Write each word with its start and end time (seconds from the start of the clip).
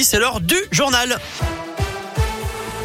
C'est 0.00 0.18
l'heure 0.18 0.40
du 0.40 0.56
journal. 0.70 1.18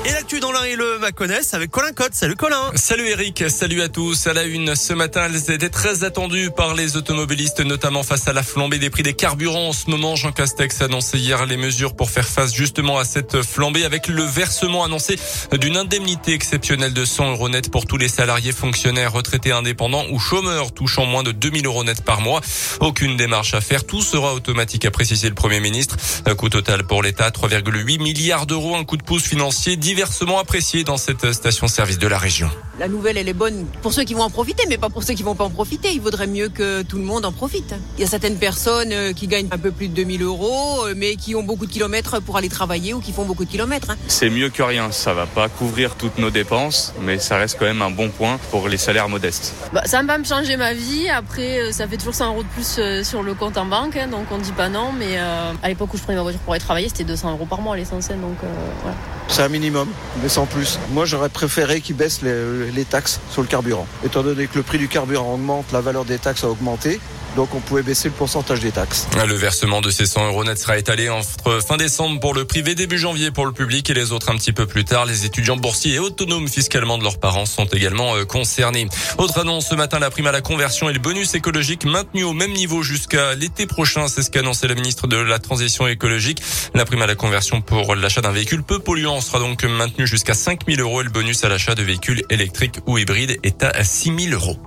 Et 0.05 0.11
l'actu 0.11 0.39
dans 0.39 0.51
l'un 0.51 0.63
et 0.63 0.75
le 0.75 0.99
Maconnais 0.99 1.39
avec 1.53 1.71
Colin 1.71 1.91
Cotte. 1.91 2.13
Salut 2.13 2.35
Colin. 2.35 2.71
Salut 2.75 3.07
Eric, 3.07 3.43
salut 3.49 3.81
à 3.81 3.89
tous. 3.89 4.27
À 4.27 4.33
la 4.33 4.43
une, 4.43 4.75
ce 4.75 4.93
matin, 4.93 5.25
elles 5.25 5.51
étaient 5.51 5.69
très 5.69 6.03
attendues 6.03 6.49
par 6.51 6.75
les 6.75 6.95
automobilistes, 6.95 7.59
notamment 7.61 8.03
face 8.03 8.27
à 8.27 8.33
la 8.33 8.43
flambée 8.43 8.79
des 8.79 8.89
prix 8.89 9.03
des 9.03 9.13
carburants. 9.13 9.69
En 9.69 9.73
ce 9.73 9.89
moment, 9.89 10.15
Jean 10.15 10.31
Castex 10.31 10.81
a 10.81 10.85
annoncé 10.85 11.17
hier 11.17 11.45
les 11.45 11.57
mesures 11.57 11.95
pour 11.95 12.09
faire 12.09 12.27
face 12.27 12.53
justement 12.53 12.97
à 12.97 13.05
cette 13.05 13.41
flambée 13.41 13.85
avec 13.85 14.07
le 14.07 14.23
versement 14.23 14.83
annoncé 14.83 15.17
d'une 15.51 15.77
indemnité 15.77 16.33
exceptionnelle 16.33 16.93
de 16.93 17.05
100 17.05 17.31
euros 17.31 17.49
net 17.49 17.71
pour 17.71 17.85
tous 17.85 17.97
les 17.97 18.07
salariés, 18.09 18.51
fonctionnaires, 18.51 19.13
retraités 19.13 19.51
indépendants 19.51 20.05
ou 20.11 20.19
chômeurs 20.19 20.73
touchant 20.73 21.05
moins 21.05 21.23
de 21.23 21.31
2000 21.31 21.65
euros 21.65 21.83
net 21.83 22.03
par 22.03 22.21
mois. 22.21 22.41
Aucune 22.79 23.17
démarche 23.17 23.53
à 23.53 23.61
faire. 23.61 23.85
Tout 23.85 24.01
sera 24.01 24.33
automatique, 24.33 24.85
a 24.85 24.91
précisé 24.91 25.29
le 25.29 25.35
Premier 25.35 25.59
ministre. 25.59 25.97
Un 26.25 26.35
coût 26.35 26.49
total 26.49 26.85
pour 26.85 27.03
l'État, 27.03 27.29
3,8 27.29 28.01
milliards 28.01 28.45
d'euros. 28.45 28.75
Un 28.75 28.83
coup 28.83 28.97
de 28.97 29.03
pouce 29.03 29.23
financier 29.23 29.75
diversement 29.87 30.37
apprécié 30.37 30.83
dans 30.83 30.97
cette 30.97 31.31
station-service 31.31 31.97
de 31.97 32.07
la 32.07 32.17
région. 32.17 32.49
La 32.77 32.89
nouvelle, 32.89 33.15
elle 33.17 33.29
est 33.29 33.33
bonne 33.33 33.65
pour 33.81 33.93
ceux 33.93 34.03
qui 34.03 34.13
vont 34.15 34.23
en 34.23 34.29
profiter, 34.29 34.65
mais 34.67 34.77
pas 34.77 34.89
pour 34.89 35.01
ceux 35.01 35.13
qui 35.13 35.23
vont 35.23 35.33
pas 35.33 35.45
en 35.45 35.49
profiter. 35.49 35.93
Il 35.93 36.01
vaudrait 36.01 36.27
mieux 36.27 36.49
que 36.49 36.81
tout 36.81 36.97
le 36.97 37.05
monde 37.05 37.23
en 37.23 37.31
profite. 37.31 37.73
Il 37.97 38.01
y 38.01 38.03
a 38.03 38.07
certaines 38.07 38.35
personnes 38.35 38.91
euh, 38.91 39.13
qui 39.13 39.27
gagnent 39.27 39.47
un 39.49 39.57
peu 39.57 39.71
plus 39.71 39.87
de 39.87 39.93
2000 39.93 40.23
euros, 40.23 40.85
euh, 40.85 40.93
mais 40.95 41.15
qui 41.15 41.35
ont 41.35 41.41
beaucoup 41.43 41.65
de 41.65 41.71
kilomètres 41.71 42.21
pour 42.21 42.35
aller 42.35 42.49
travailler 42.49 42.93
ou 42.93 42.99
qui 42.99 43.13
font 43.13 43.23
beaucoup 43.23 43.45
de 43.45 43.49
kilomètres. 43.49 43.91
hein. 43.91 43.95
C'est 44.09 44.29
mieux 44.29 44.49
que 44.49 44.61
rien. 44.61 44.91
Ça 44.91 45.13
va 45.13 45.25
pas 45.25 45.47
couvrir 45.47 45.95
toutes 45.95 46.17
nos 46.17 46.31
dépenses, 46.31 46.93
mais 47.01 47.17
ça 47.17 47.37
reste 47.37 47.55
quand 47.57 47.65
même 47.65 47.81
un 47.81 47.89
bon 47.91 48.09
point 48.09 48.39
pour 48.51 48.67
les 48.67 48.77
salaires 48.77 49.07
modestes. 49.07 49.53
Bah, 49.71 49.83
ça 49.85 50.01
va 50.01 50.07
pas 50.07 50.17
me 50.17 50.25
changer 50.25 50.57
ma 50.57 50.73
vie. 50.73 51.07
Après, 51.07 51.61
euh, 51.61 51.71
ça 51.71 51.87
fait 51.87 51.95
toujours 51.95 52.13
100 52.13 52.33
euros 52.33 52.43
de 52.43 52.49
plus 52.49 52.81
sur 53.07 53.23
le 53.23 53.33
compte 53.35 53.57
en 53.57 53.65
banque, 53.65 53.95
hein, 53.95 54.07
donc 54.07 54.25
on 54.31 54.37
dit 54.37 54.51
pas 54.51 54.67
non. 54.67 54.91
Mais 54.91 55.17
euh, 55.17 55.53
à 55.63 55.69
l'époque 55.69 55.93
où 55.93 55.97
je 55.97 56.03
prenais 56.03 56.17
ma 56.17 56.23
voiture 56.23 56.41
pour 56.41 56.53
aller 56.53 56.61
travailler, 56.61 56.89
c'était 56.89 57.05
200 57.05 57.31
euros 57.31 57.45
par 57.45 57.61
mois 57.61 57.75
à 57.75 57.77
l'essentiel. 57.77 58.19
Donc 58.19 58.35
euh, 58.43 58.47
voilà. 58.83 58.97
C'est 59.29 59.41
un 59.43 59.49
minimum, 59.49 59.76
mais 60.21 60.29
sans 60.29 60.45
plus. 60.45 60.79
Moi, 60.91 61.05
j'aurais 61.05 61.29
préféré 61.29 61.81
qu'ils 61.81 61.95
baissent 61.95 62.21
les, 62.21 62.71
les 62.71 62.85
taxes 62.85 63.19
sur 63.31 63.41
le 63.41 63.47
carburant. 63.47 63.87
Étant 64.05 64.23
donné 64.23 64.47
que 64.47 64.57
le 64.57 64.63
prix 64.63 64.77
du 64.77 64.87
carburant 64.87 65.33
augmente, 65.33 65.65
la 65.71 65.81
valeur 65.81 66.05
des 66.05 66.17
taxes 66.17 66.43
a 66.43 66.49
augmenté. 66.49 66.99
Donc, 67.37 67.53
on 67.53 67.59
pouvait 67.59 67.83
baisser 67.83 68.07
le 68.07 68.15
pourcentage 68.15 68.61
des 68.61 68.71
taxes. 68.71 69.07
Le 69.27 69.35
versement 69.35 69.79
de 69.81 69.91
ces 69.91 70.07
100 70.07 70.29
euros 70.29 70.43
net 70.43 70.57
sera 70.57 70.75
étalé 70.79 71.07
entre 71.07 71.59
fin 71.63 71.77
décembre 71.77 72.19
pour 72.19 72.33
le 72.33 72.45
privé, 72.45 72.73
début 72.73 72.97
janvier 72.97 73.29
pour 73.29 73.45
le 73.45 73.51
public 73.51 73.87
et 73.91 73.93
les 73.93 74.11
autres 74.11 74.31
un 74.31 74.37
petit 74.37 74.53
peu 74.53 74.65
plus 74.65 74.85
tard. 74.85 75.05
Les 75.05 75.23
étudiants 75.23 75.55
boursiers 75.55 75.93
et 75.93 75.99
autonomes 75.99 76.47
fiscalement 76.47 76.97
de 76.97 77.03
leurs 77.03 77.19
parents 77.19 77.45
sont 77.45 77.65
également 77.65 78.15
euh, 78.15 78.25
concernés. 78.25 78.87
Autre 79.19 79.37
annonce 79.37 79.67
ce 79.67 79.75
matin, 79.75 79.99
la 79.99 80.09
prime 80.09 80.25
à 80.25 80.31
la 80.31 80.41
conversion 80.41 80.89
et 80.89 80.93
le 80.93 80.99
bonus 80.99 81.35
écologique 81.35 81.85
maintenus 81.85 82.25
au 82.25 82.33
même 82.33 82.53
niveau 82.53 82.81
jusqu'à 82.81 83.35
l'été 83.35 83.67
prochain. 83.67 84.07
C'est 84.07 84.23
ce 84.23 84.31
qu'a 84.31 84.39
annoncé 84.39 84.67
la 84.67 84.73
ministre 84.73 85.05
de 85.05 85.17
la 85.17 85.37
Transition 85.37 85.85
écologique. 85.85 86.41
La 86.73 86.85
prime 86.85 87.03
à 87.03 87.07
la 87.07 87.13
conversion 87.13 87.61
pour 87.61 87.93
l'achat 87.93 88.21
d'un 88.21 88.31
véhicule 88.31 88.63
peu 88.63 88.79
polluant 88.79 89.21
sera 89.21 89.37
donc 89.37 89.63
maintenue 89.63 90.07
jusqu'à 90.07 90.33
5 90.33 90.61
000 90.67 90.81
euros 90.81 91.01
et 91.01 91.03
le 91.03 91.11
bonus 91.11 91.43
à 91.43 91.49
l'achat 91.49 91.75
de 91.75 91.83
véhicules 91.83 92.23
électriques 92.31 92.79
ou 92.87 92.97
hybrides 92.97 93.37
est 93.43 93.63
à 93.63 93.83
6 93.83 94.29
000 94.29 94.33
euros. 94.33 94.57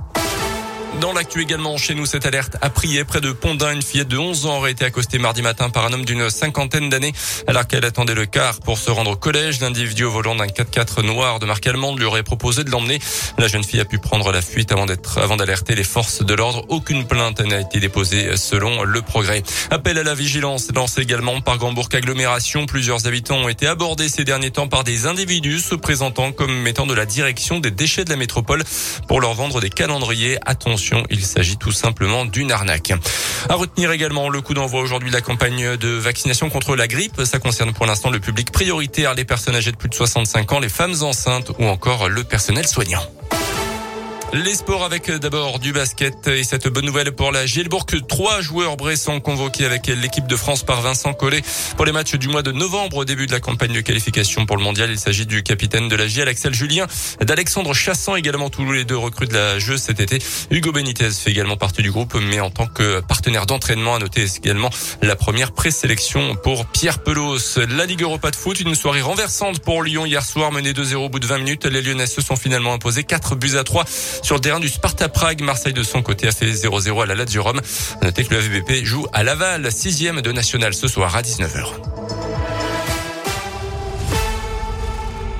Dans 0.98 1.12
l'actu 1.12 1.40
également, 1.40 1.76
chez 1.76 1.94
nous, 1.94 2.04
cette 2.04 2.26
alerte 2.26 2.56
a 2.60 2.68
prié 2.68 3.04
près 3.04 3.20
de 3.20 3.30
Pondin. 3.30 3.72
Une 3.72 3.80
fillette 3.80 4.08
de 4.08 4.18
11 4.18 4.46
ans 4.46 4.56
aurait 4.56 4.72
été 4.72 4.84
accostée 4.84 5.18
mardi 5.18 5.40
matin 5.40 5.70
par 5.70 5.86
un 5.86 5.92
homme 5.92 6.04
d'une 6.04 6.28
cinquantaine 6.30 6.90
d'années 6.90 7.12
alors 7.46 7.66
qu'elle 7.66 7.84
attendait 7.84 8.14
le 8.14 8.26
car 8.26 8.58
pour 8.58 8.76
se 8.76 8.90
rendre 8.90 9.12
au 9.12 9.16
collège. 9.16 9.60
L'individu 9.60 10.04
au 10.04 10.10
volant 10.10 10.34
d'un 10.34 10.46
4x4 10.46 11.04
noir 11.06 11.38
de 11.38 11.46
marque 11.46 11.66
allemande 11.66 11.98
lui 11.98 12.06
aurait 12.06 12.24
proposé 12.24 12.64
de 12.64 12.70
l'emmener. 12.70 12.98
La 13.38 13.46
jeune 13.46 13.62
fille 13.62 13.80
a 13.80 13.84
pu 13.84 13.98
prendre 13.98 14.32
la 14.32 14.42
fuite 14.42 14.72
avant 14.72 14.84
d'être, 14.84 15.18
avant 15.18 15.36
d'alerter 15.36 15.76
les 15.76 15.84
forces 15.84 16.22
de 16.22 16.34
l'ordre. 16.34 16.66
Aucune 16.68 17.06
plainte 17.06 17.40
n'a 17.40 17.60
été 17.60 17.78
déposée 17.78 18.36
selon 18.36 18.82
le 18.82 19.00
progrès. 19.00 19.42
Appel 19.70 19.96
à 19.96 20.02
la 20.02 20.14
vigilance 20.14 20.68
lancé 20.74 21.02
également 21.02 21.40
par 21.40 21.56
Gambourg 21.58 21.88
Agglomération. 21.92 22.66
Plusieurs 22.66 23.06
habitants 23.06 23.38
ont 23.38 23.48
été 23.48 23.68
abordés 23.68 24.08
ces 24.08 24.24
derniers 24.24 24.50
temps 24.50 24.68
par 24.68 24.82
des 24.82 25.06
individus 25.06 25.60
se 25.60 25.76
présentant 25.76 26.32
comme 26.32 26.60
mettant 26.62 26.86
de 26.86 26.94
la 26.94 27.06
direction 27.06 27.60
des 27.60 27.70
déchets 27.70 28.04
de 28.04 28.10
la 28.10 28.16
métropole 28.16 28.64
pour 29.06 29.20
leur 29.20 29.34
vendre 29.34 29.60
des 29.60 29.70
calendriers. 29.70 30.36
Attention 30.44 30.79
il 31.10 31.24
s'agit 31.24 31.56
tout 31.56 31.72
simplement 31.72 32.24
d'une 32.24 32.52
arnaque. 32.52 32.92
À 33.48 33.54
retenir 33.54 33.92
également 33.92 34.28
le 34.28 34.40
coup 34.40 34.54
d'envoi 34.54 34.80
aujourd'hui 34.80 35.10
de 35.10 35.14
la 35.14 35.20
campagne 35.20 35.76
de 35.76 35.88
vaccination 35.88 36.50
contre 36.50 36.76
la 36.76 36.88
grippe. 36.88 37.22
Ça 37.24 37.38
concerne 37.38 37.72
pour 37.72 37.86
l'instant 37.86 38.10
le 38.10 38.20
public 38.20 38.50
prioritaire, 38.50 39.14
les 39.14 39.24
personnes 39.24 39.54
âgées 39.54 39.72
de 39.72 39.76
plus 39.76 39.88
de 39.88 39.94
65 39.94 40.52
ans, 40.52 40.60
les 40.60 40.68
femmes 40.68 40.94
enceintes 41.02 41.52
ou 41.58 41.64
encore 41.66 42.08
le 42.08 42.24
personnel 42.24 42.66
soignant. 42.66 43.02
Les 44.32 44.54
sports 44.54 44.84
avec 44.84 45.10
d'abord 45.10 45.58
du 45.58 45.72
basket 45.72 46.28
et 46.28 46.44
cette 46.44 46.68
bonne 46.68 46.86
nouvelle 46.86 47.10
pour 47.10 47.32
la 47.32 47.46
Gielbourg. 47.46 47.84
Trois 48.08 48.40
joueurs 48.40 48.76
bressons 48.76 49.18
convoqués 49.18 49.64
avec 49.64 49.88
l'équipe 49.88 50.28
de 50.28 50.36
France 50.36 50.62
par 50.62 50.82
Vincent 50.82 51.12
Collet 51.14 51.42
pour 51.76 51.84
les 51.84 51.90
matchs 51.90 52.14
du 52.14 52.28
mois 52.28 52.42
de 52.42 52.52
novembre 52.52 52.98
au 52.98 53.04
début 53.04 53.26
de 53.26 53.32
la 53.32 53.40
campagne 53.40 53.72
de 53.72 53.80
qualification 53.80 54.46
pour 54.46 54.56
le 54.56 54.62
mondial. 54.62 54.88
Il 54.88 55.00
s'agit 55.00 55.26
du 55.26 55.42
capitaine 55.42 55.88
de 55.88 55.96
la 55.96 56.06
Giel, 56.06 56.28
Axel 56.28 56.54
Julien, 56.54 56.86
d'Alexandre 57.20 57.74
Chassant 57.74 58.14
également 58.14 58.50
tous 58.50 58.70
les 58.70 58.84
deux 58.84 58.96
recrues 58.96 59.26
de 59.26 59.34
la 59.34 59.58
jeu 59.58 59.76
cet 59.76 59.98
été. 59.98 60.20
Hugo 60.52 60.70
Benitez 60.70 61.10
fait 61.10 61.32
également 61.32 61.56
partie 61.56 61.82
du 61.82 61.90
groupe 61.90 62.14
mais 62.14 62.38
en 62.38 62.50
tant 62.50 62.68
que 62.68 63.00
partenaire 63.00 63.46
d'entraînement 63.46 63.96
à 63.96 63.98
noter 63.98 64.26
également 64.36 64.70
la 65.02 65.16
première 65.16 65.50
présélection 65.50 66.36
pour 66.36 66.66
Pierre 66.66 67.02
Pelos. 67.02 67.58
La 67.68 67.84
Ligue 67.84 68.02
Europa 68.02 68.30
de 68.30 68.36
foot, 68.36 68.60
une 68.60 68.76
soirée 68.76 69.02
renversante 69.02 69.58
pour 69.58 69.82
Lyon 69.82 70.06
hier 70.06 70.24
soir 70.24 70.52
mené 70.52 70.72
2-0 70.72 70.94
au 70.94 71.08
bout 71.08 71.18
de 71.18 71.26
20 71.26 71.38
minutes. 71.38 71.66
Les 71.66 71.82
Lyonnais 71.82 72.06
se 72.06 72.20
sont 72.20 72.36
finalement 72.36 72.74
imposés 72.74 73.02
4 73.02 73.34
buts 73.34 73.56
à 73.56 73.64
3 73.64 73.84
sur 74.22 74.34
le 74.36 74.40
terrain 74.40 74.60
du 74.60 74.68
Sparta 74.68 75.08
Prague. 75.08 75.42
Marseille 75.42 75.72
de 75.72 75.82
son 75.82 76.02
côté 76.02 76.28
a 76.28 76.32
fait 76.32 76.50
0-0 76.50 77.02
à 77.02 77.06
la 77.06 77.14
Lazio 77.14 77.42
Rome. 77.42 77.60
Notez 78.02 78.24
que 78.24 78.34
le 78.34 78.40
FBP 78.40 78.84
joue 78.84 79.06
à 79.12 79.22
Laval, 79.22 79.70
sixième 79.72 80.20
de 80.20 80.32
national 80.32 80.74
ce 80.74 80.88
soir 80.88 81.16
à 81.16 81.22
19h. 81.22 81.99